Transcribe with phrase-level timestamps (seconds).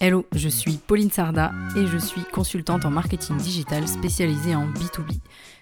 [0.00, 5.20] Hello, je suis Pauline Sarda et je suis consultante en marketing digital spécialisée en B2B.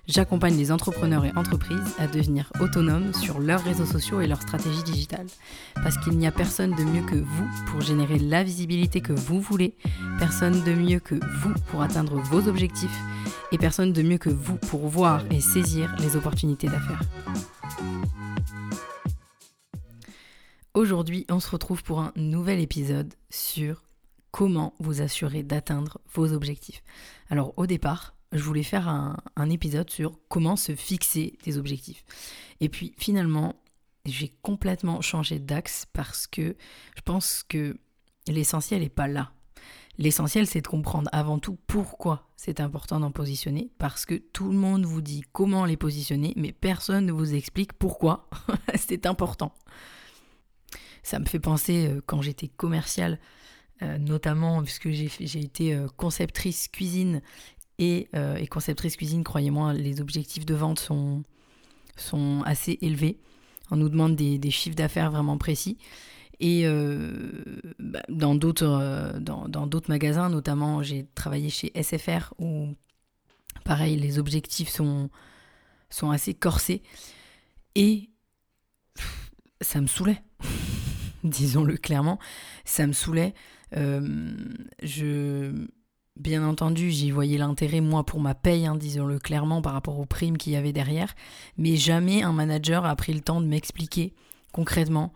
[0.08, 4.82] J'accompagne les entrepreneurs et entreprises à devenir autonomes sur leurs réseaux sociaux et leur stratégie
[4.84, 5.26] digitale.
[5.74, 9.38] Parce qu'il n'y a personne de mieux que vous pour générer la visibilité que vous
[9.38, 9.76] voulez,
[10.18, 12.98] personne de mieux que vous pour atteindre vos objectifs
[13.52, 17.02] et personne de mieux que vous pour voir et saisir les opportunités d'affaires.
[20.72, 23.82] Aujourd'hui, on se retrouve pour un nouvel épisode sur
[24.32, 26.82] comment vous assurer d'atteindre vos objectifs.
[27.30, 32.04] Alors au départ, je voulais faire un, épisode sur comment se fixer des objectifs.
[32.60, 33.54] Et puis finalement,
[34.06, 36.56] j'ai complètement changé d'axe parce que
[36.96, 37.76] je pense que
[38.26, 39.32] l'essentiel n'est pas là.
[39.98, 44.56] L'essentiel, c'est de comprendre avant tout pourquoi c'est important d'en positionner, parce que tout le
[44.56, 48.28] monde vous dit comment les positionner, mais personne ne vous explique pourquoi
[48.74, 49.54] c'est important.
[51.02, 53.18] Ça me fait penser euh, quand j'étais commerciale,
[53.82, 57.20] euh, notamment puisque j'ai été euh, conceptrice cuisine
[57.78, 58.08] et,
[58.50, 61.24] conceptrice cuisine, croyez-moi, les objectifs de vente sont,
[61.96, 63.18] sont assez élevés.
[63.70, 65.78] On nous demande des, chiffres d'affaires vraiment précis.
[66.38, 66.64] Et
[67.80, 72.68] bah, dans d'autres dans magasins, notamment j'ai travaillé chez SFR où
[73.64, 75.10] pareil les objectifs sont,
[75.90, 76.82] sont assez corsés.
[77.74, 78.10] Et
[79.60, 80.22] ça me saoulait.
[81.24, 82.18] disons-le clairement,
[82.64, 83.34] ça me saoulait.
[83.76, 84.44] Euh,
[84.82, 85.66] je,
[86.16, 90.06] bien entendu, j'y voyais l'intérêt, moi, pour ma paye, hein, disons-le clairement, par rapport aux
[90.06, 91.14] primes qu'il y avait derrière.
[91.56, 94.14] Mais jamais un manager a pris le temps de m'expliquer
[94.52, 95.12] concrètement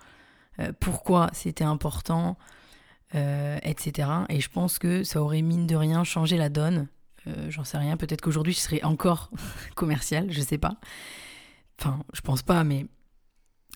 [0.59, 2.39] euh, pourquoi c'était important,
[3.15, 4.09] euh, etc.
[4.29, 6.89] Et je pense que ça aurait, mine de rien, changé la donne.
[7.49, 9.33] J'en sais rien, peut-être qu'aujourd'hui je serais encore
[9.75, 10.77] commercial, je sais pas.
[11.77, 12.87] Enfin, je pense pas, mais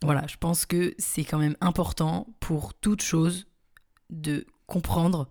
[0.02, 3.48] voilà, je pense que c'est quand même important pour toute chose
[4.08, 5.28] de comprendre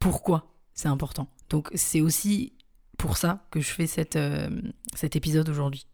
[0.00, 1.28] pourquoi c'est important.
[1.48, 2.52] Donc c'est aussi
[2.98, 3.86] pour ça que je fais
[4.16, 4.50] euh,
[4.94, 5.86] cet épisode aujourd'hui.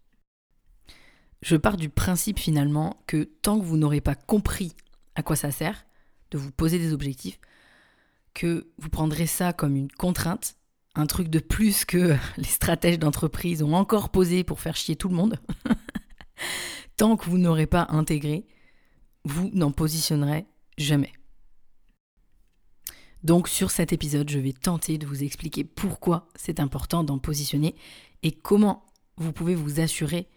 [1.43, 4.75] Je pars du principe finalement que tant que vous n'aurez pas compris
[5.15, 5.85] à quoi ça sert
[6.31, 7.39] de vous poser des objectifs,
[8.33, 10.57] que vous prendrez ça comme une contrainte,
[10.95, 15.11] un truc de plus que les stratèges d'entreprise ont encore posé pour faire chier tout
[15.11, 15.39] le monde,
[16.97, 18.47] tant que vous n'aurez pas intégré,
[19.25, 20.47] vous n'en positionnerez
[20.79, 21.13] jamais.
[23.25, 27.75] Donc sur cet épisode, je vais tenter de vous expliquer pourquoi c'est important d'en positionner
[28.23, 28.85] et comment
[29.17, 30.29] vous pouvez vous assurer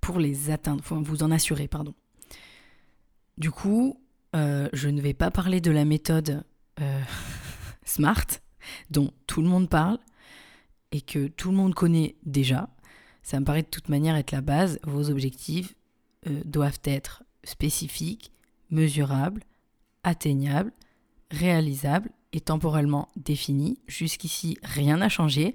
[0.00, 1.94] pour les atteindre, enfin vous en assurer, pardon.
[3.38, 4.00] Du coup,
[4.34, 6.44] euh, je ne vais pas parler de la méthode
[6.80, 7.02] euh,
[7.84, 8.26] SMART
[8.90, 9.98] dont tout le monde parle
[10.90, 12.68] et que tout le monde connaît déjà.
[13.22, 15.74] Ça me paraît de toute manière être la base, vos objectifs,
[16.26, 18.32] euh, doivent être spécifiques,
[18.70, 19.42] mesurables,
[20.02, 20.72] atteignables,
[21.30, 23.78] réalisables et temporellement définis.
[23.86, 25.54] Jusqu'ici, rien n'a changé.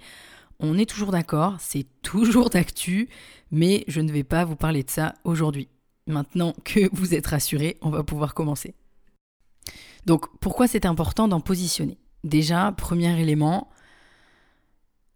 [0.59, 3.09] On est toujours d'accord, c'est toujours d'actu,
[3.51, 5.67] mais je ne vais pas vous parler de ça aujourd'hui.
[6.07, 8.75] Maintenant que vous êtes rassurés, on va pouvoir commencer.
[10.05, 11.97] Donc, pourquoi c'est important d'en positionner?
[12.23, 13.69] Déjà, premier élément,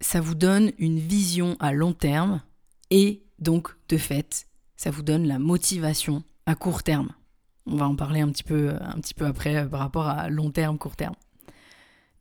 [0.01, 2.41] ça vous donne une vision à long terme
[2.89, 7.11] et donc, de fait, ça vous donne la motivation à court terme.
[7.65, 10.29] On va en parler un petit peu, un petit peu après euh, par rapport à
[10.29, 11.15] long terme, court terme.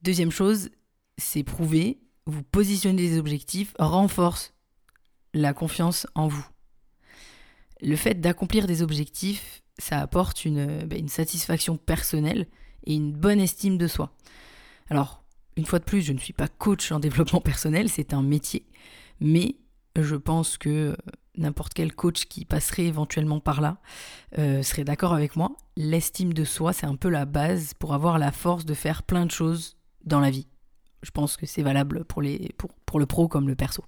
[0.05, 0.69] Deuxième chose,
[1.17, 4.53] c'est prouver, vous positionner des objectifs renforce
[5.33, 6.47] la confiance en vous.
[7.81, 12.47] Le fait d'accomplir des objectifs, ça apporte une, bah, une satisfaction personnelle
[12.85, 14.15] et une bonne estime de soi.
[14.91, 15.25] Alors,
[15.57, 18.67] une fois de plus, je ne suis pas coach en développement personnel, c'est un métier,
[19.21, 19.57] mais
[19.97, 20.99] je pense que
[21.39, 23.79] n'importe quel coach qui passerait éventuellement par là
[24.37, 25.57] euh, serait d'accord avec moi.
[25.79, 29.25] L'estime de soi, c'est un peu la base pour avoir la force de faire plein
[29.25, 30.47] de choses dans la vie.
[31.03, 33.85] Je pense que c'est valable pour, le pro comme le perso.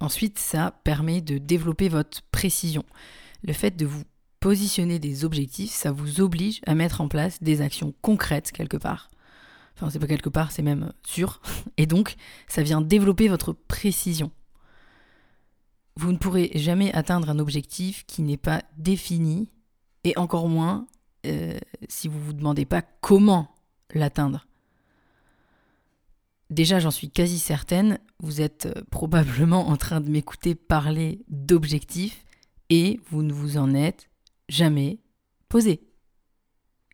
[0.00, 2.84] Ensuite, ça permet de développer votre précision.
[3.42, 4.02] Le fait de vous
[4.40, 9.10] positionner des objectifs, ça vous oblige à mettre en place des actions concrètes quelque part.
[9.76, 11.40] Enfin, c'est pas quelque part, c'est même sûr.
[11.76, 12.16] Et donc,
[12.48, 14.30] ça vient développer votre précision.
[15.96, 19.50] Vous ne pourrez jamais atteindre un objectif qui n'est pas défini,
[20.04, 20.86] et encore moins
[21.26, 21.58] euh,
[21.88, 23.54] si vous ne vous demandez pas comment
[23.94, 24.46] l'atteindre.
[26.52, 32.26] Déjà, j'en suis quasi certaine, vous êtes euh, probablement en train de m'écouter parler d'objectifs
[32.68, 34.10] et vous ne vous en êtes
[34.50, 35.00] jamais
[35.48, 35.80] posé.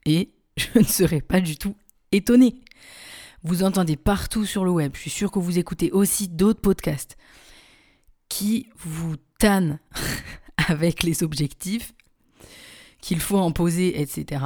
[0.06, 1.74] Et je ne serais pas du tout
[2.12, 2.60] étonné.
[3.42, 7.16] Vous entendez partout sur le web, je suis sûr que vous écoutez aussi d'autres podcasts
[8.28, 9.80] qui vous tanne
[10.68, 11.94] avec les objectifs
[13.00, 14.40] qu'il faut en poser, etc.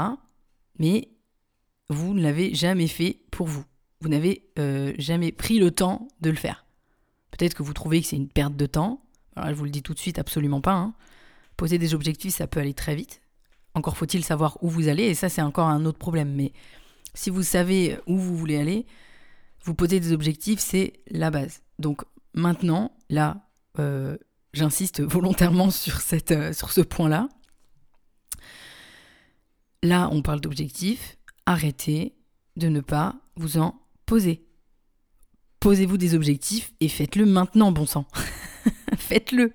[0.78, 1.10] Mais
[1.90, 3.66] vous ne l'avez jamais fait pour vous.
[4.02, 6.66] Vous n'avez euh, jamais pris le temps de le faire.
[7.30, 9.00] Peut-être que vous trouvez que c'est une perte de temps.
[9.36, 10.74] Je vous le dis tout de suite, absolument pas.
[10.74, 10.92] Hein.
[11.56, 13.22] Poser des objectifs, ça peut aller très vite.
[13.74, 16.34] Encore faut-il savoir où vous allez, et ça c'est encore un autre problème.
[16.34, 16.52] Mais
[17.14, 18.86] si vous savez où vous voulez aller,
[19.62, 21.62] vous poser des objectifs, c'est la base.
[21.78, 22.02] Donc
[22.34, 23.48] maintenant, là,
[23.78, 24.18] euh,
[24.52, 27.28] j'insiste volontairement sur, cette, euh, sur ce point-là.
[29.84, 31.18] Là, on parle d'objectifs.
[31.46, 32.16] Arrêtez
[32.56, 34.44] de ne pas vous en poser.
[35.60, 38.06] Posez-vous des objectifs et faites-le maintenant, bon sang.
[38.98, 39.52] faites-le.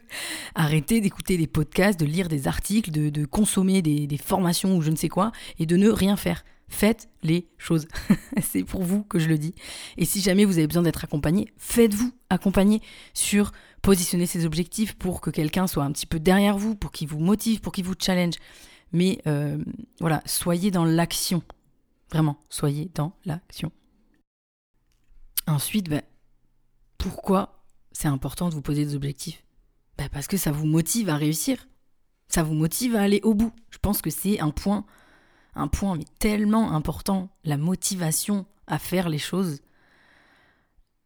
[0.56, 4.90] Arrêtez d'écouter des podcasts, de lire des articles, de, consommer des, des formations ou je
[4.90, 6.44] ne sais quoi, et de ne rien faire.
[6.70, 7.88] Faites les choses.
[8.42, 9.54] c'est pour vous que je le dis.
[9.98, 12.82] Et si jamais vous avez besoin d'être accompagné, faites-vous accompagner
[13.14, 13.52] sur
[13.82, 17.20] positionner ces objectifs pour que quelqu'un soit un petit peu derrière vous, pour qu'il vous
[17.20, 18.36] motive, pour qu'il vous challenge.
[18.92, 19.58] Mais euh,
[20.00, 21.42] voilà, soyez dans l'action.
[22.12, 23.72] Vraiment, soyez dans l'action.
[25.48, 26.02] Ensuite, bah,
[26.98, 29.44] pourquoi c'est important de vous poser des objectifs?
[29.98, 31.68] Bah, Parce que ça vous motive à réussir.
[32.28, 33.54] Ça vous motive à aller au bout.
[33.70, 34.86] Je pense que c'est un point,
[35.56, 39.62] un point mais tellement important, la motivation à faire les choses.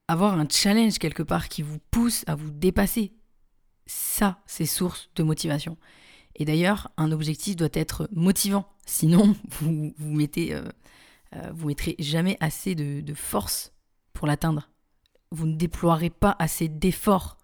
[0.08, 3.14] Avoir un challenge quelque part qui vous pousse à vous dépasser.
[3.86, 5.78] Ça, c'est source de motivation.
[6.36, 8.68] Et d'ailleurs, un objectif doit être motivant.
[8.86, 10.64] Sinon, vous vous mettez, euh,
[11.36, 13.74] euh, vous mettrez jamais assez de, force
[14.22, 14.70] pour l'atteindre.
[15.32, 17.40] Vous ne déploierez pas assez d'efforts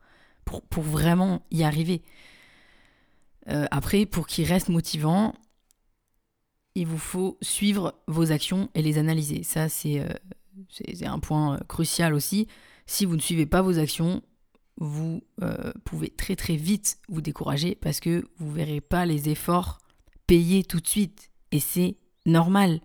[0.46, 2.04] pour, pour, vraiment y arriver.
[3.50, 5.34] Euh, après, pour qu'il reste motivant,
[6.76, 9.42] il vous faut suivre vos actions et les analyser.
[9.42, 10.06] Ça, c'est
[11.02, 12.48] un point crucial aussi.
[12.86, 14.22] Si vous ne suivez pas vos actions,
[14.80, 19.30] vous euh, pouvez très très vite vous décourager parce que vous ne verrez pas les
[19.30, 19.80] efforts
[20.28, 21.32] payés tout de suite.
[21.52, 21.98] Et c'est
[22.28, 22.82] normal.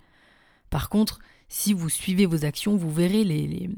[0.71, 1.19] Par contre,
[1.53, 3.69] si vous suivez vos actions, vous verrez les,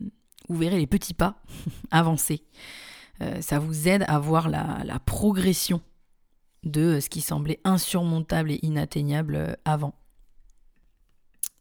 [0.49, 1.43] vous verrez les petits pas
[1.91, 2.44] avancer.
[3.21, 5.82] Euh, ça vous aide à voir la, progression
[6.62, 9.99] de ce qui semblait insurmontable et inatteignable euh, avant.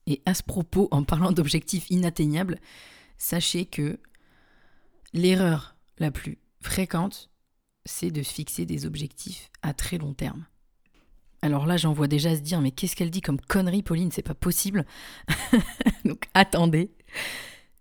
[0.05, 2.59] Et à ce propos, en parlant d'objectifs inatteignables,
[3.17, 3.99] sachez que
[5.13, 7.31] l'erreur la plus fréquente,
[7.85, 10.45] c'est de fixer des objectifs à très long terme.
[11.43, 14.13] Alors là, j'en vois déjà se dire, mais qu'est-ce qu'elle dit comme connerie, Pauline?
[14.13, 14.85] C'est pas possible.
[16.05, 16.93] Donc attendez.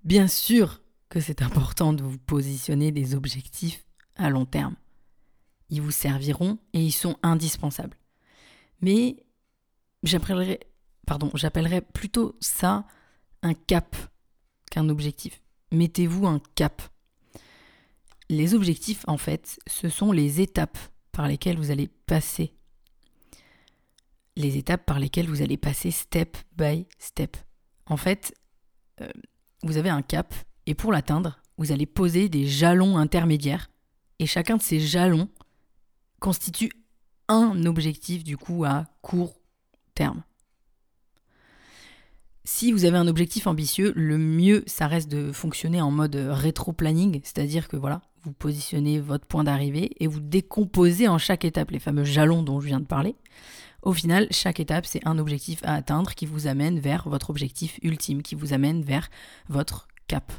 [0.03, 3.87] Bien sûr que c'est important de vous positionner des objectifs
[4.17, 4.75] à long terme.
[5.71, 7.97] Ils vous serviront et ils sont indispensables.
[8.81, 9.23] Mais
[10.03, 10.59] j'appellerais,
[11.07, 12.85] pardon, j'appellerais plutôt ça
[13.45, 13.95] un cap
[14.73, 15.41] qu'un objectif.
[15.71, 16.83] Mettez-vous un cap.
[18.29, 20.79] Les objectifs, en fait, ce sont les étapes
[21.13, 22.57] par lesquelles vous allez passer.
[24.37, 27.37] Les étapes par lesquelles vous allez passer step by step.
[27.87, 28.35] En fait,
[29.01, 29.09] euh,
[29.63, 30.35] vous avez un cap
[30.67, 33.71] et pour l'atteindre, vous allez poser des jalons intermédiaires
[34.19, 35.29] et chacun de ces jalons
[36.21, 36.73] constitue
[37.29, 39.35] un objectif du coup à court
[39.95, 40.23] terme.
[42.45, 47.21] Si vous avez un objectif ambitieux, le mieux, ça reste de fonctionner en mode rétro-planning,
[47.23, 51.79] c'est-à-dire que voilà, vous positionnez votre point d'arrivée et vous décomposez en chaque étape les
[51.79, 53.15] fameux jalons dont je viens de parler.
[53.83, 57.79] Au final, chaque étape, c'est un objectif à atteindre qui vous amène vers votre objectif
[57.83, 59.11] ultime, qui vous amène vers
[59.49, 60.33] votre cap.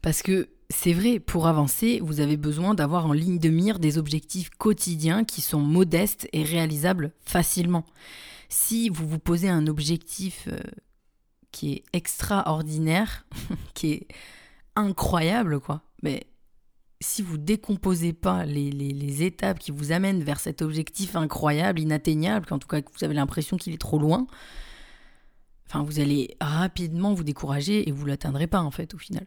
[0.00, 3.98] Parce que c'est vrai, pour avancer, vous avez besoin d'avoir en ligne de mire des
[3.98, 7.84] objectifs quotidiens qui sont modestes et réalisables facilement.
[8.48, 10.58] Si vous vous posez un objectif euh,
[11.52, 13.26] qui est extraordinaire,
[13.74, 14.08] qui est
[14.74, 16.26] incroyable, quoi, mais
[17.00, 22.58] si vous décomposez pas les, étapes qui vous amènent vers cet objectif incroyable, inatteignable, qu'en
[22.58, 24.26] tout cas vous avez l'impression qu'il est trop loin,
[25.66, 29.26] enfin vous allez rapidement vous décourager et vous l'atteindrez pas en fait au final.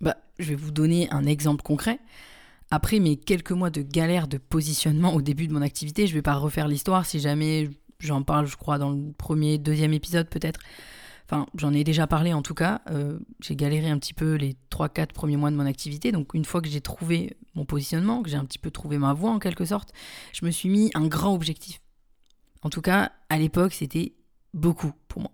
[0.00, 1.98] Bah, je vais vous donner un exemple concret.
[2.70, 6.22] Après mes quelques mois de galère de positionnement au début de mon activité, je vais
[6.22, 7.70] pas refaire l'histoire si jamais
[8.00, 10.60] j'en parle, je crois, dans le premier, deuxième épisode peut-être.
[11.28, 12.82] Enfin, j'en ai déjà parlé en tout cas.
[12.90, 16.12] Euh, j'ai galéré un petit peu les 3-4 premiers mois de mon activité.
[16.12, 19.12] Donc, une fois que j'ai trouvé mon positionnement, que j'ai un petit peu trouvé ma
[19.12, 19.92] voie en quelque sorte,
[20.32, 21.80] je me suis mis un grand objectif.
[22.62, 24.14] En tout cas, à l'époque, c'était
[24.54, 25.32] beaucoup pour moi.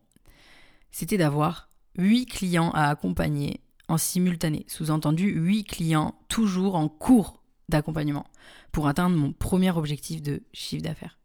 [0.90, 1.68] C'était d'avoir
[1.99, 4.64] 8 clients à accompagner en simultané.
[4.68, 8.26] Sous-entendu, 8 clients toujours en cours d'accompagnement
[8.70, 11.18] pour atteindre mon premier objectif de chiffre d'affaires.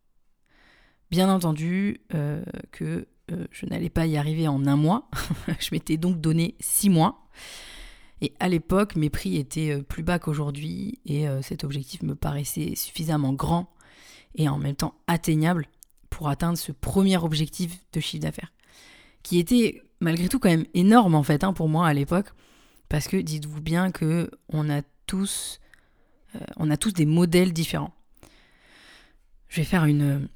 [1.10, 5.10] Bien entendu euh, que euh, je n'allais pas y arriver en un mois.
[5.60, 7.28] je m'étais donc donné six mois.
[8.22, 12.16] Et à l'époque, mes prix étaient euh, plus bas qu'aujourd'hui et euh, cet objectif me
[12.16, 13.70] paraissait suffisamment grand
[14.36, 15.68] et en même temps atteignable
[16.10, 18.54] pour atteindre ce premier objectif de chiffre d'affaires.
[19.24, 22.28] qui était malgré tout quand même énorme en fait hein, pour moi à l'époque,
[22.88, 25.60] parce que dites-vous bien que on a tous,
[26.56, 27.94] on a tous des modèles différents.
[29.50, 30.30] Je vais faire une,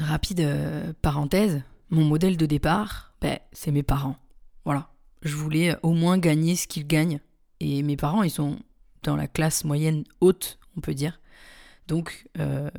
[0.00, 1.62] rapide parenthèse.
[1.92, 4.16] Mon modèle de départ, ben, c'est mes parents.
[4.64, 4.88] Voilà.
[5.20, 7.20] Je voulais au moins gagner ce qu'ils gagnent.
[7.60, 8.58] Et mes parents, ils sont
[9.02, 11.20] dans la classe moyenne haute, on peut dire.
[11.88, 12.70] Donc, euh,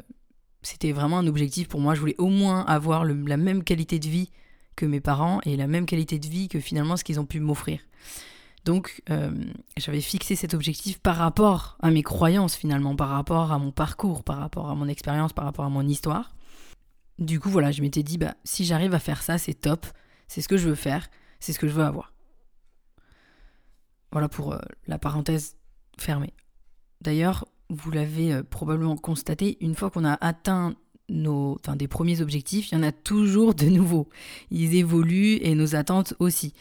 [0.64, 1.94] c'était vraiment un objectif pour moi.
[1.94, 4.32] Je voulais au moins avoir la même qualité de vie
[4.76, 7.40] que mes parents et la même qualité de vie que finalement ce qu'ils ont pu
[7.40, 7.82] m'offrir.
[8.66, 9.30] Donc, euh,
[9.78, 14.24] j'avais fixé cet objectif par rapport à mes croyances finalement, par rapport à mon parcours,
[14.24, 16.34] par rapport à mon expérience, par rapport à mon histoire.
[17.20, 19.86] Du coup, voilà, je m'étais dit, bah, si j'arrive à faire ça, c'est top,
[20.28, 22.14] c'est ce que je veux faire, c'est ce que je veux avoir.
[24.12, 25.56] Voilà pour euh, la parenthèse
[26.00, 26.34] fermée.
[27.02, 30.76] D'ailleurs, vous l'avez euh, probablement constaté, une fois qu'on a atteint
[31.10, 34.10] nos, enfin, des premiers objectifs, il y en a toujours de nouveaux.
[34.52, 36.54] Ils évoluent et nos attentes aussi.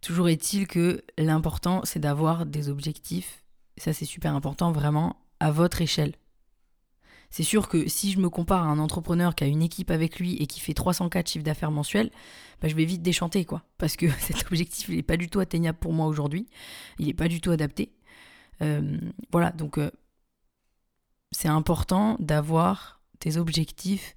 [0.00, 3.42] Toujours est-il que l'important, c'est d'avoir des objectifs,
[3.76, 6.14] ça c'est super important, vraiment à votre échelle.
[7.36, 10.18] C'est sûr que si je me compare à un entrepreneur qui a une équipe avec
[10.18, 12.10] lui et qui fait 304 chiffres d'affaires mensuels,
[12.62, 13.62] bah, je vais vite déchanter, quoi.
[13.76, 16.46] Parce que cet objectif, n'est pas du tout atteignable pour moi aujourd'hui.
[16.98, 17.92] Il n'est pas du tout adapté.
[18.62, 18.98] Euh,
[19.32, 19.90] voilà, donc euh,
[21.30, 24.16] c'est important d'avoir des objectifs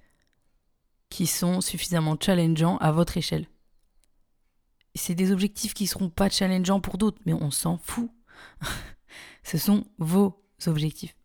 [1.10, 3.48] qui sont suffisamment challengeants à votre échelle.
[4.94, 8.10] C'est des objectifs qui ne seront pas challengeants pour d'autres, mais on s'en fout.
[9.42, 11.19] Ce sont vos objectifs.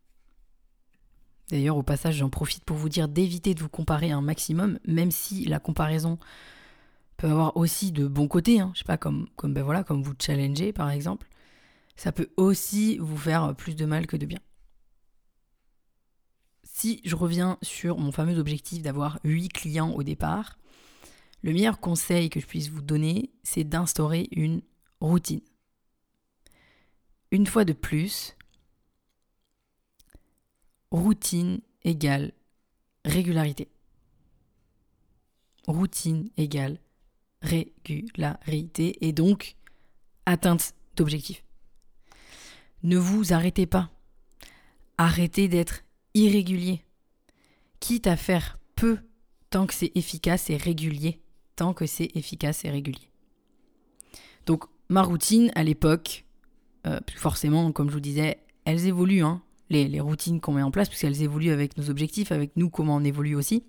[1.48, 5.10] D'ailleurs, au passage, j'en profite pour vous dire d'éviter de vous comparer un maximum, même
[5.10, 6.18] si la comparaison
[7.16, 8.60] peut avoir aussi de bons côtés.
[8.60, 8.72] Hein.
[8.74, 11.28] Je sais pas, comme, comme, ben comme vous challenger par exemple.
[11.96, 14.40] Ça peut aussi vous faire plus de mal que de bien.
[16.64, 20.58] Si je reviens sur mon fameux objectif d'avoir 8 clients au départ,
[21.42, 24.60] le meilleur conseil que je puisse vous donner, c'est d'instaurer une
[25.00, 25.40] routine.
[27.30, 28.36] Une fois de plus,
[30.90, 32.32] routine égale
[33.04, 33.68] régularité.
[35.66, 36.78] Routine égale
[37.42, 39.56] régularité et donc
[40.26, 41.44] atteinte d'objectifs.
[42.82, 43.90] Ne vous arrêtez pas.
[44.98, 45.82] Arrêtez d'être
[46.14, 46.82] irrégulier.
[47.80, 48.98] Quitte à faire peu
[49.50, 51.20] tant que c'est efficace et régulier.
[51.56, 53.10] Tant que c'est efficace et régulier.
[54.46, 56.24] Donc ma routine à l'époque,
[56.86, 59.24] euh, forcément, comme je vous disais, elles évoluent.
[59.24, 62.96] Hein les, routines qu'on met en place, puisqu'elles évoluent avec nos objectifs, avec nous, comment
[62.96, 63.62] on évolue aussi.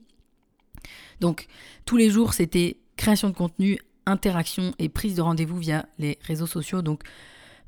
[1.20, 1.48] Donc,
[1.86, 6.48] tous les jours, c'était création de contenu, interaction et prise de rendez-vous via les réseaux
[6.48, 6.82] sociaux.
[6.82, 7.04] Donc,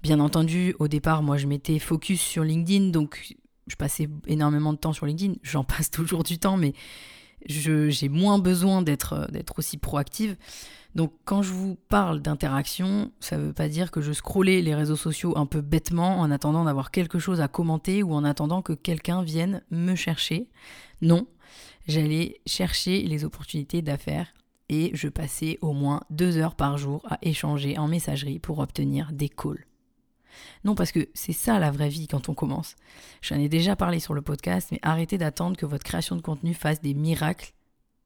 [0.04, 3.36] bien entendu, au départ, moi, je m'étais focus sur LinkedIn, donc
[3.68, 5.34] je passais énormément de temps sur LinkedIn.
[5.44, 6.74] J'en passe toujours du temps, mais
[7.46, 9.28] j'ai moins besoin d'être
[9.58, 10.36] aussi proactive.
[10.96, 14.74] Donc quand je vous parle d'interaction, ça ne veut pas dire que je scrollais les
[14.74, 18.62] réseaux sociaux un peu bêtement en attendant d'avoir quelque chose à commenter ou en attendant
[18.62, 20.50] que quelqu'un vienne me chercher.
[21.02, 21.28] Non,
[21.88, 24.34] j'allais chercher les opportunités d'affaires
[24.68, 29.12] et je passais au moins deux heures par jour à échanger en messagerie pour obtenir
[29.12, 29.66] des calls.
[30.64, 32.76] Non, parce que c'est ça la vraie vie quand on commence.
[33.22, 36.54] J'en ai déjà parlé sur le podcast, mais arrêtez d'attendre que votre création de contenu
[36.54, 37.54] fasse des miracles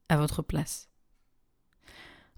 [0.08, 0.88] à votre place.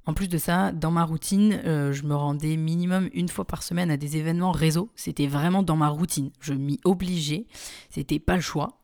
[0.06, 3.64] En plus de ça, dans ma routine, euh, je me rendais minimum une fois par
[3.64, 4.88] semaine à des événements réseau.
[4.94, 6.30] C'était vraiment dans ma routine.
[6.40, 7.46] Je m'y obligeais.
[7.90, 8.78] C'était pas le choix.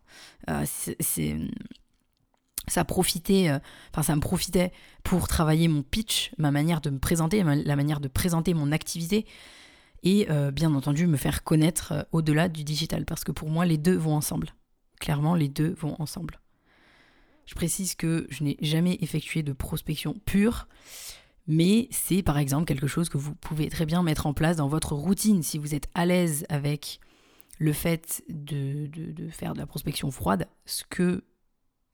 [0.50, 0.64] Euh,
[2.68, 3.58] ça profitait, euh,
[3.92, 4.72] enfin ça me profitait
[5.04, 9.26] pour travailler mon pitch, ma manière de me présenter, la manière de présenter mon activité
[10.02, 13.96] et bien entendu me faire connaître au-delà du digital parce que pour moi les deux
[13.96, 14.54] vont ensemble.
[15.00, 16.40] Clairement les deux vont ensemble.
[17.46, 20.68] Je précise que je n'ai jamais effectué de prospection pure,
[21.46, 24.68] mais c'est par exemple quelque chose que vous pouvez très bien mettre en place dans
[24.68, 27.00] votre routine si vous êtes à l'aise avec
[27.58, 28.88] le fait de,
[29.30, 31.22] faire de la prospection froide, ce, que,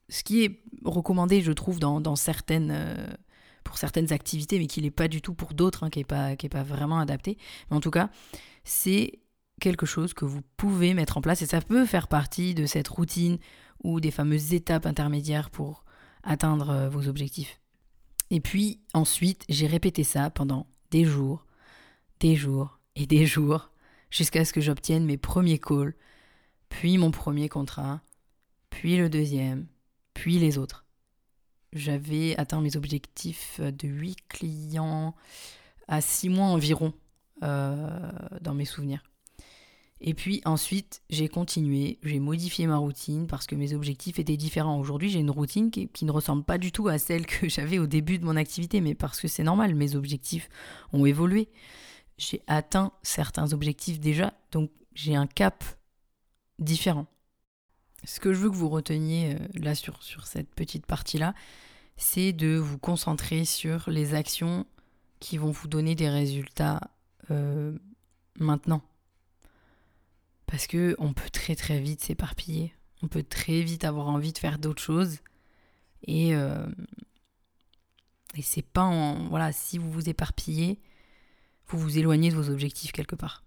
[0.09, 3.07] ce qui est recommandé, je trouve, dans, certaines, euh,
[3.69, 6.35] pour certaines activités, mais qui n'est pas du tout pour d'autres, hein, qui n'est pas,
[6.37, 7.37] pas vraiment adapté.
[7.71, 8.09] Mais en tout cas,
[8.65, 9.19] c'est
[9.61, 12.89] quelque chose que vous pouvez mettre en place et ça peut faire partie de cette
[12.89, 13.37] routine
[13.85, 15.85] ou des fameuses étapes intermédiaires pour
[16.23, 17.61] atteindre euh, vos objectifs.
[18.31, 21.45] Et puis ensuite, j'ai répété ça pendant des jours,
[22.21, 23.71] des jours et des jours,
[24.11, 25.95] jusqu'à ce que j'obtienne mes premiers calls,
[26.71, 28.01] puis mon premier contrat,
[28.71, 29.67] puis le deuxième,
[30.15, 30.88] puis les autres.
[31.73, 35.15] J'avais atteint mes objectifs de 8 clients
[35.87, 36.93] à 6 mois environ
[37.43, 38.11] euh,
[38.41, 39.03] dans mes souvenirs.
[40.01, 44.79] Et puis ensuite, j'ai continué, j'ai modifié ma routine parce que mes objectifs étaient différents.
[44.79, 47.87] Aujourd'hui, j'ai une routine qui, ne ressemble pas du tout à celle que j'avais au
[47.87, 50.49] début de mon activité, mais parce que c'est normal, mes objectifs
[50.93, 51.49] ont évolué.
[52.17, 55.65] J'ai atteint certains objectifs déjà, donc j'ai un cap
[56.59, 57.07] différent.
[58.05, 61.35] Ce que je veux que vous reteniez euh, là sur, sur cette petite partie-là,
[61.97, 64.67] c'est de vous concentrer sur les actions
[65.21, 66.91] qui vont vous donner des résultats
[67.31, 67.77] euh,
[68.39, 68.83] maintenant
[70.49, 72.75] parce que on peut très très vite s'éparpiller.
[73.03, 75.19] On peut très vite avoir envie de faire d'autres choses.
[76.03, 76.67] Et, euh,
[78.35, 79.29] et c'est pas en.
[79.29, 80.81] Voilà, si vous vous éparpillez,
[81.69, 83.45] vous vous éloignez de vos objectifs quelque part.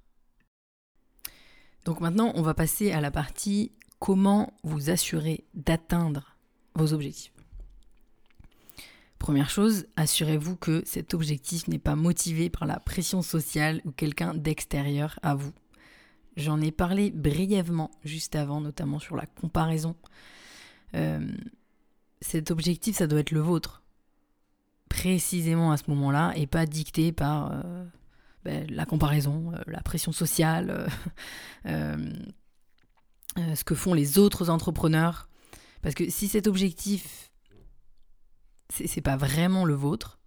[1.86, 6.36] Donc maintenant, on va passer à la partie comment vous assurer d'atteindre
[6.74, 7.31] vos objectifs.
[9.20, 14.34] Première chose, assurez-vous que cet objectif n'est pas motivé par la pression sociale ou quelqu'un
[14.34, 15.53] d'extérieur à vous.
[16.36, 19.96] J'en ai parlé brièvement juste avant, notamment sur la comparaison.
[20.96, 21.31] Euh,
[22.22, 23.84] cet objectif, ça doit être le vôtre,
[24.89, 27.86] précisément à ce moment-là, et pas dicté par euh,
[28.43, 30.89] ben, la comparaison, euh, la pression sociale,
[33.38, 35.30] ce que font les autres entrepreneurs.
[35.82, 37.32] Parce que si cet objectif,
[38.70, 40.20] c'est pas vraiment le vôtre,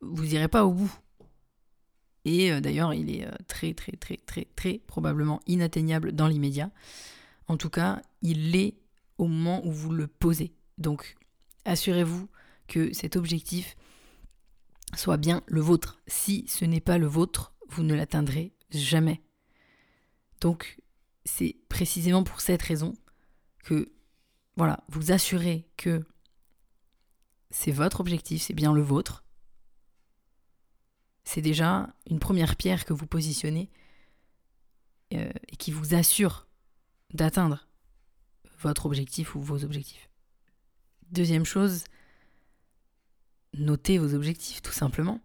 [0.00, 0.92] vous irez pas au bout.
[2.24, 6.70] Et euh, d'ailleurs, il est euh, très, très, très, très, très probablement inatteignable dans l'immédiat.
[7.48, 8.76] En tout cas, il l'est
[9.18, 10.54] au moment où vous le posez.
[10.78, 11.16] Donc,
[11.64, 12.28] assurez-vous
[12.66, 13.76] que cet objectif
[14.96, 15.98] soit bien le vôtre.
[16.06, 19.22] Si ce n'est pas le vôtre, vous ne l'atteindrez jamais.
[20.40, 20.78] Donc,
[21.24, 22.94] c'est précisément pour cette raison
[23.64, 23.92] que,
[24.56, 26.04] voilà, vous assurez que
[27.50, 29.24] c'est votre objectif, c'est bien le vôtre,
[31.24, 33.70] c'est déjà une première pierre que vous positionnez
[35.14, 36.46] euh, et qui vous assure
[37.12, 37.66] d'atteindre
[38.60, 40.10] votre objectif ou vos objectifs.
[41.10, 41.84] Deuxième chose,
[43.54, 45.20] notez vos objectifs tout simplement.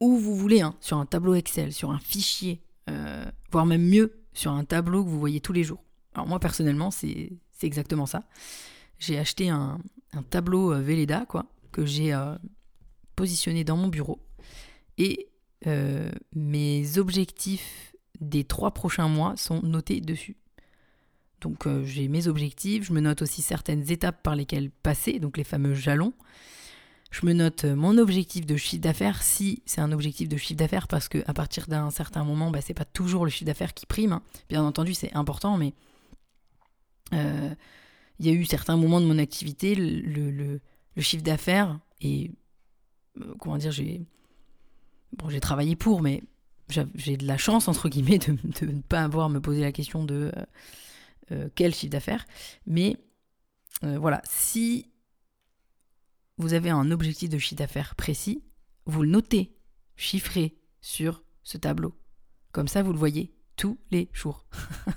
[0.00, 4.25] Où vous voulez, hein, sur un tableau Excel, sur un fichier, euh, voire même mieux,
[4.36, 5.82] sur un tableau que vous voyez tous les jours.
[6.14, 8.24] Alors moi personnellement, c'est exactement ça.
[8.98, 9.80] J'ai acheté un,
[10.30, 12.14] tableau euh, Velleda, quoi, que j'ai
[13.16, 14.20] positionné dans mon bureau
[14.98, 15.28] et
[15.66, 20.36] euh, mes objectifs des trois prochains mois sont notés dessus.
[21.40, 25.36] Donc euh, j'ai mes objectifs, je me note aussi certaines étapes par lesquelles passer, donc
[25.36, 26.14] les fameux jalons.
[27.18, 30.58] Je me note euh, mon objectif de chiffre d'affaires si c'est un objectif de chiffre
[30.58, 33.86] d'affaires parce qu'à partir d'un certain moment, bah, c'est pas toujours le chiffre d'affaires qui
[33.86, 34.12] prime.
[34.12, 34.22] Hein.
[34.50, 35.72] Bien entendu, c'est important, mais
[37.12, 40.60] il y a eu certains moments de mon activité, le,
[40.98, 42.32] chiffre d'affaires et
[43.38, 44.02] comment dire, j'ai
[45.12, 46.22] bon, j'ai travaillé pour, mais
[46.68, 48.32] j'ai de la chance, entre guillemets, de,
[48.66, 50.42] ne pas avoir à me poser la question de euh,
[51.32, 52.26] euh, quel chiffre d'affaires.
[52.66, 52.96] Mais
[53.84, 54.90] euh, voilà, si
[56.38, 58.42] vous avez un objectif de chiffre d'affaires précis,
[58.84, 59.56] vous le notez,
[59.96, 61.94] chiffré sur ce tableau.
[62.52, 64.46] Comme ça, vous le voyez tous les jours.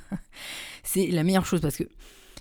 [0.83, 1.83] C'est la meilleure chose parce que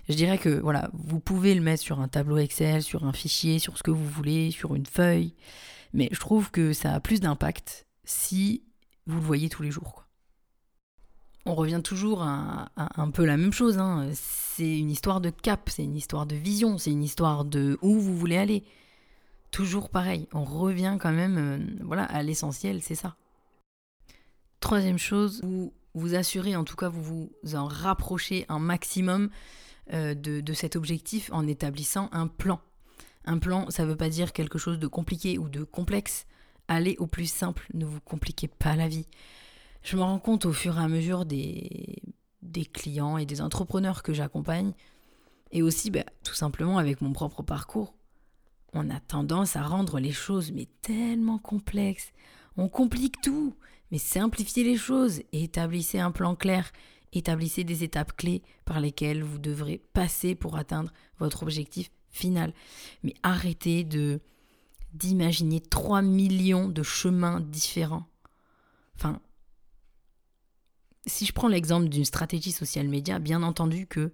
[0.09, 3.59] je dirais que voilà, vous pouvez le mettre sur un tableau Excel, sur un fichier,
[3.59, 5.35] sur ce que vous voulez, sur une feuille.
[5.93, 8.63] Mais je trouve que ça a plus d'impact si
[9.05, 10.07] vous le voyez tous les jours.
[11.45, 13.77] On revient toujours à, un peu la même chose.
[13.77, 14.09] Hein.
[14.13, 17.99] C'est une histoire de cap, c'est une histoire de vision, c'est une histoire de où
[17.99, 18.63] vous voulez aller.
[19.51, 23.15] Toujours pareil, on revient quand même euh, voilà, à l'essentiel, c'est ça.
[24.59, 29.29] Troisième chose, vous vous assurez, en tout cas vous vous en rapprochez un maximum
[29.93, 32.61] euh, de cet objectif en établissant un plan.
[33.25, 36.25] Un plan, ça ne veut pas dire quelque chose de compliqué ou de complexe.
[36.67, 39.07] Allez au plus simple, ne vous compliquez pas la vie.
[39.83, 42.01] Je me rends compte au fur et à mesure des,
[42.73, 44.73] clients et des entrepreneurs que j'accompagne,
[45.51, 47.93] et aussi bah, tout simplement avec mon propre parcours,
[48.73, 52.11] on a tendance à rendre les choses mais tellement complexes.
[52.57, 53.55] On complique tout,
[53.91, 56.71] mais simplifiez les choses et établissez un plan clair.
[57.11, 62.53] Établissez des étapes clés par lesquelles vous devrez passer pour atteindre votre objectif final.
[63.03, 64.21] Mais arrêtez de
[64.93, 68.07] d'imaginer 3 millions de chemins différents.
[68.95, 69.21] Enfin,
[71.05, 74.11] si je prends l'exemple d'une stratégie social média, bien entendu qu'il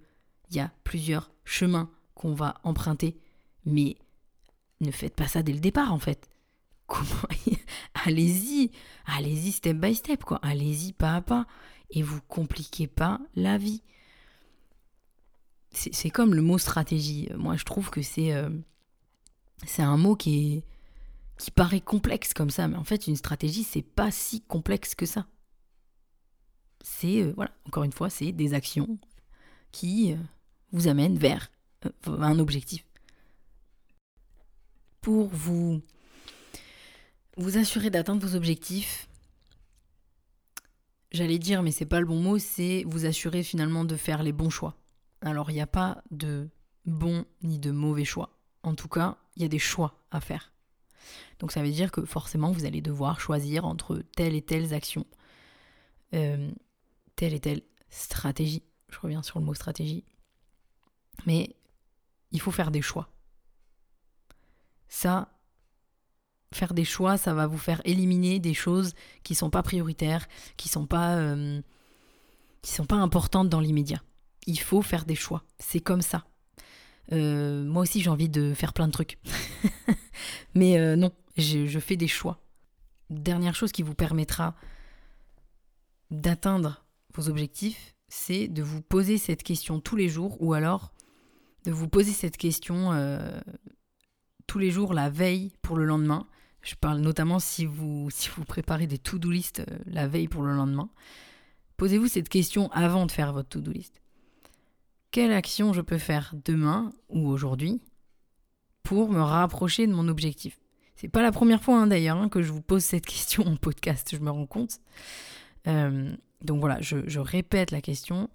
[0.51, 3.17] y a plusieurs chemins qu'on va emprunter,
[3.65, 3.97] mais
[4.81, 6.29] ne faites pas ça dès le départ en fait.
[6.87, 7.27] Comment
[8.05, 8.71] Allez-y,
[9.05, 10.39] allez-y step by step quoi.
[10.43, 11.47] Allez-y pas à pas
[11.89, 13.81] et vous compliquez pas la vie
[15.75, 17.29] c'est comme le mot stratégie.
[17.35, 18.49] Moi, je trouve que c'est euh,
[19.77, 20.63] un mot qui
[21.55, 25.27] paraît complexe comme ça, mais en fait, une stratégie, c'est pas si complexe que ça.
[26.81, 28.99] c'est, euh, voilà, encore une fois, c'est des actions
[29.71, 30.17] qui euh,
[30.71, 31.51] vous amènent vers
[32.05, 32.84] un objectif.
[35.05, 35.83] Pour vous,
[37.37, 39.07] vous assurer d'atteindre vos objectifs,
[41.11, 44.31] j'allais dire, mais c'est pas le bon mot, c'est vous assurer finalement de faire les
[44.31, 44.75] bons choix.
[45.21, 46.49] Alors il n'y a pas de
[46.87, 48.39] bon ni de mauvais choix.
[48.63, 50.51] En tout cas, il y a des choix à faire.
[51.37, 55.05] Donc ça veut dire que forcément vous allez devoir choisir entre telle et telle action,
[56.15, 56.51] euh,
[57.15, 58.63] telle et telle stratégie.
[58.89, 60.03] Je reviens sur le mot stratégie.
[61.27, 61.55] Mais
[62.31, 63.14] il faut faire des choix.
[64.95, 65.27] Ça,
[66.53, 70.69] faire des choix, ça va vous faire éliminer des choses qui sont pas prioritaires, qui
[70.69, 71.61] sont pas euh,
[72.63, 74.01] sont pas importantes dans l'immédiat.
[74.47, 75.43] Il faut faire des choix.
[75.59, 76.23] C'est comme ça.
[77.11, 79.19] Euh, moi aussi, j'ai envie de faire plein de trucs.
[80.55, 82.39] Mais euh, non, je, fais des choix.
[83.09, 84.55] Dernière chose qui vous permettra
[86.09, 90.93] d'atteindre vos objectifs, c'est de vous poser cette question tous les jours ou alors
[91.65, 92.93] de vous poser cette question
[94.47, 96.27] tous les jours la veille pour le lendemain.
[96.61, 100.41] Je parle notamment si vous, si vous préparez des to-do list euh, la veille pour
[100.41, 100.89] le lendemain.
[101.77, 104.01] Posez-vous cette question avant de faire votre to-do list.
[105.11, 107.81] Quelle action je peux faire demain ou aujourd'hui
[108.83, 110.59] pour me rapprocher de mon objectif?
[110.95, 113.57] C'est pas la première fois hein, d'ailleurs hein, que je vous pose cette question en
[113.57, 114.79] podcast, je me rends compte.
[115.67, 118.29] Euh, donc voilà, je, je répète la question.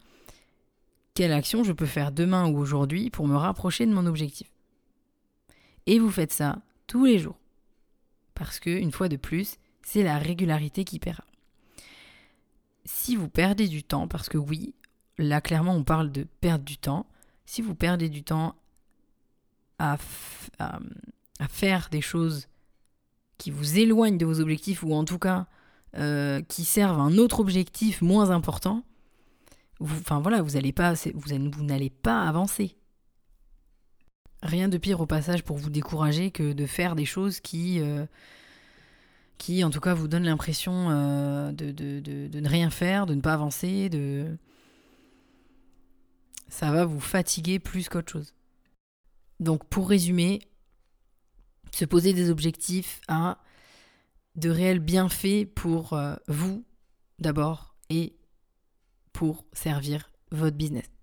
[1.14, 4.50] Quelle action je peux faire demain ou aujourd'hui pour me rapprocher de mon objectif?
[5.86, 7.38] Et vous faites ça tous les jours.
[8.34, 11.24] Parce que, une fois de plus, c'est la régularité qui paiera.
[12.84, 14.74] Si vous perdez du temps, parce que oui,
[15.18, 17.06] là clairement on parle de perdre du temps,
[17.44, 18.54] si vous perdez du temps
[19.78, 19.96] à,
[20.58, 20.78] à,
[21.48, 22.48] faire des choses
[23.38, 25.46] qui vous éloignent de vos objectifs ou en tout cas
[25.96, 28.84] euh, qui servent un autre objectif moins important,
[29.80, 32.76] enfin voilà, vous n'allez pas avancer.
[34.42, 38.06] Rien de pire au passage pour vous décourager que de faire des choses qui, euh,
[39.36, 43.20] qui en tout cas vous donnent l'impression euh, de, de, ne rien faire, de ne
[43.20, 44.36] pas avancer, de...
[46.48, 48.34] Ça va vous fatiguer plus qu'autre chose.
[49.38, 50.40] Donc pour résumer,
[51.70, 53.38] se poser des objectifs a
[54.36, 56.64] de réels bienfaits pour euh, vous
[57.18, 58.16] d'abord et
[59.12, 60.99] pour servir votre business.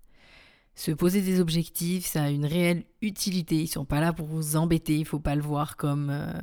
[0.78, 3.56] Se poser des objectifs, ça a une réelle utilité.
[3.56, 4.96] Ils sont pas là pour vous embêter.
[4.96, 6.40] Il faut pas le voir comme, euh,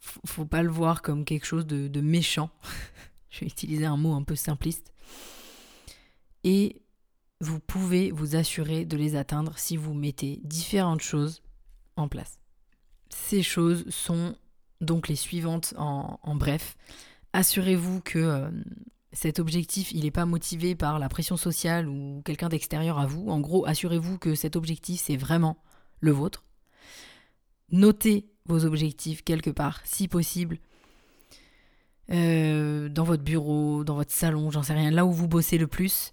[0.00, 2.50] faut pas le voir comme quelque chose de, méchant.
[3.30, 4.92] Je vais utiliser un mot un peu simpliste.
[6.42, 6.82] Et
[7.40, 11.44] vous pouvez vous assurer de les atteindre si vous mettez différentes choses
[11.94, 12.40] en place.
[13.10, 14.34] Ces choses sont
[14.80, 16.76] donc les suivantes en, bref.
[17.32, 18.50] Assurez-vous que euh,
[19.12, 23.28] cet objectif, il n'est pas motivé par la pression sociale ou quelqu'un d'extérieur à vous.
[23.28, 25.56] En gros, assurez-vous que cet objectif, c'est vraiment
[26.00, 26.44] le vôtre.
[27.70, 30.58] Notez vos objectifs quelque part, si possible.
[32.10, 35.66] Euh, dans votre bureau, dans votre salon, j'en sais rien, là où vous bossez le
[35.66, 36.12] plus.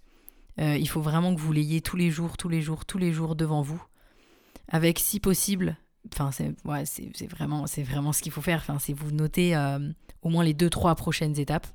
[0.59, 3.11] Euh, il faut vraiment que vous l'ayez tous les jours, tous les jours, tous les
[3.11, 3.83] jours devant vous.
[4.67, 5.77] Avec, si possible,
[6.11, 6.83] enfin, c'est ouais,
[7.29, 8.59] vraiment, vraiment ce qu'il faut faire.
[8.59, 9.79] Enfin, c'est vous noter euh,
[10.21, 11.67] au moins les deux, trois prochaines étapes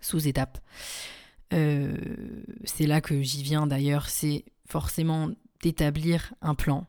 [0.00, 0.58] sous-étapes.
[1.52, 1.96] Euh,
[2.64, 5.30] c'est là que j'y viens d'ailleurs, c'est forcément
[5.62, 6.86] d'établir un plan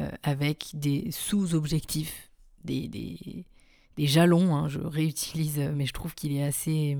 [0.00, 2.30] euh, avec des sous-objectifs,
[2.64, 6.96] des, des, jalons, hein, je réutilise, mais je trouve qu'il est assez,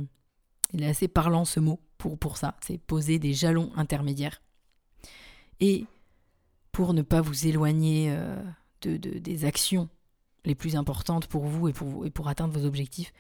[0.72, 4.42] il est assez parlant ce mot pour, pour ça, c'est poser des jalons intermédiaires.
[5.60, 5.86] Et
[6.72, 8.36] pour ne pas vous éloigner euh,
[8.82, 9.88] de, des actions
[10.44, 13.12] les plus importantes pour vous et pour, et pour atteindre vos objectifs,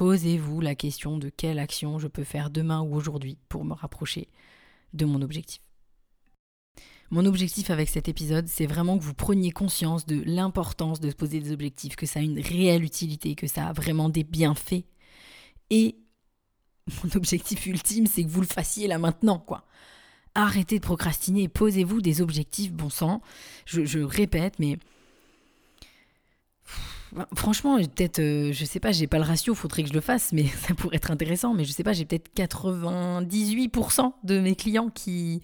[0.00, 4.28] Posez-vous la question de quelle action je peux faire demain ou aujourd'hui pour me rapprocher
[4.94, 5.60] de mon objectif.
[7.10, 11.14] Mon objectif avec cet épisode, c'est vraiment que vous preniez conscience de l'importance de se
[11.14, 14.86] poser des objectifs, que ça a une réelle utilité, que ça a vraiment des bienfaits.
[15.68, 15.98] Et
[17.04, 19.66] mon objectif ultime, c'est que vous le fassiez là maintenant, quoi.
[20.34, 23.20] Arrêtez de procrastiner, posez-vous des objectifs, bon sang.
[23.66, 24.78] Je, je répète, mais
[27.34, 30.32] Franchement, peut-être, euh, je sais pas, j'ai pas le ratio, faudrait que je le fasse,
[30.32, 31.54] mais ça pourrait être intéressant.
[31.54, 35.42] Mais je sais pas, j'ai peut-être 98% de mes clients qui,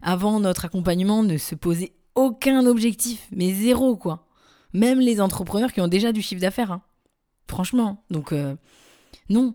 [0.00, 4.26] avant notre accompagnement, ne se posaient aucun objectif, mais zéro quoi.
[4.72, 6.72] Même les entrepreneurs qui ont déjà du chiffre d'affaires.
[6.72, 6.82] Hein.
[7.48, 8.54] Franchement, donc euh,
[9.28, 9.54] non.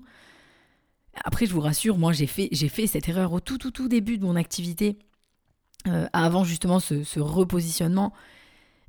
[1.23, 3.87] Après, je vous rassure, moi j'ai fait, j'ai fait cette erreur au tout tout tout
[3.87, 4.97] début de mon activité,
[5.87, 8.13] euh, avant justement ce repositionnement.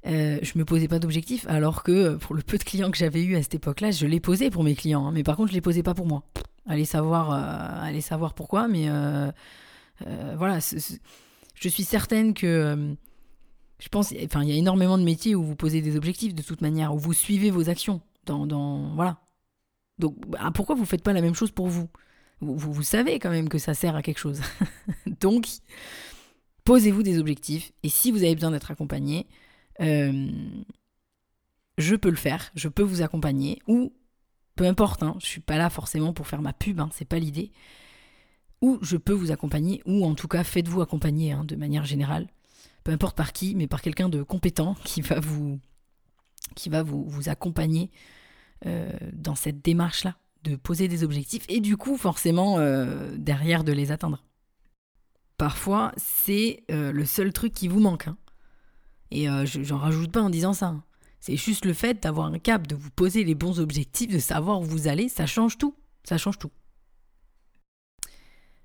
[0.06, 2.98] Euh, je me posais pas d'objectif, alors que euh, pour le peu de clients que
[2.98, 5.12] j'avais eu à cette époque-là, je les posais pour mes clients, hein.
[5.12, 6.24] mais par contre, je les posais pas pour moi.
[6.66, 8.88] Allez savoir, allez savoir pourquoi, mais
[10.36, 12.96] voilà, je suis certaine que
[13.78, 16.40] je pense, enfin, il y a énormément de métiers où vous posez des objectifs de
[16.40, 18.00] toute manière, où vous suivez vos actions.
[18.24, 19.18] Dans, dans voilà.
[19.98, 21.90] Donc, bah, pourquoi vous faites pas la même chose pour vous
[22.40, 24.40] vous, vous savez quand même que ça sert à quelque chose.
[25.20, 25.46] Donc,
[26.64, 27.72] posez-vous des objectifs.
[27.82, 29.26] Et si vous avez besoin d'être accompagné,
[29.80, 30.30] euh,
[31.78, 32.50] je peux le faire.
[32.54, 33.60] Je peux vous accompagner.
[33.66, 33.92] Ou
[34.56, 35.02] peu importe.
[35.02, 36.80] Hein, je suis pas là forcément pour faire ma pub.
[36.80, 37.52] Hein, c'est pas l'idée.
[38.60, 39.82] Ou je peux vous accompagner.
[39.86, 42.28] Ou en tout cas, faites-vous accompagner hein, de manière générale
[42.84, 45.58] peu importe par qui, mais par quelqu'un de compétent qui va vous,
[46.54, 47.90] qui va vous, vous accompagner
[48.66, 53.72] euh, dans cette démarche-là, de poser des objectifs et du coup forcément euh, derrière de
[53.72, 54.22] les atteindre.
[55.38, 58.06] Parfois, c'est le seul truc qui vous manque.
[58.06, 58.16] Hein.
[59.14, 60.66] Et j'en rajoute pas en disant ça.
[60.66, 60.84] Hein.
[61.20, 64.60] C'est juste le fait d'avoir un cap, de vous poser les bons objectifs, de savoir
[64.60, 65.74] où vous allez, ça change tout.
[66.02, 66.50] Ça change tout.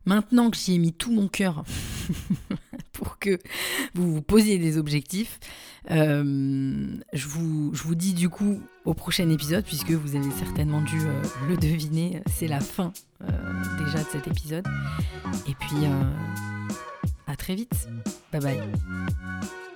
[0.05, 1.63] Maintenant que j'y ai mis tout mon cœur
[2.91, 3.39] pour que
[3.93, 5.39] vous vous posiez des objectifs,
[5.91, 10.81] euh, je, vous, je, vous, dis du coup au prochain épisode, puisque vous avez certainement
[10.81, 13.27] dû euh, le deviner, c'est la fin euh,
[13.85, 14.65] déjà de cet épisode.
[15.47, 15.85] Et puis,
[17.27, 17.87] à très vite.
[18.33, 19.68] Bye bye.